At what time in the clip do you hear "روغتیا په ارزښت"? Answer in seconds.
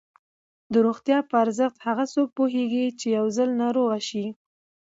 0.85-1.77